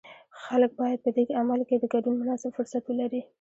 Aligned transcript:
خلک 0.41 0.71
باید 0.79 0.99
په 1.05 1.09
دې 1.15 1.23
عمل 1.41 1.61
کې 1.69 1.75
د 1.79 1.85
ګډون 1.93 2.15
مناسب 2.21 2.49
فرصت 2.57 2.83
ولري. 2.87 3.21